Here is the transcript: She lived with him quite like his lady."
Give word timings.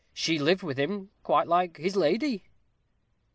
She 0.15 0.39
lived 0.39 0.63
with 0.63 0.79
him 0.79 1.11
quite 1.21 1.47
like 1.47 1.77
his 1.77 1.95
lady." 1.95 2.43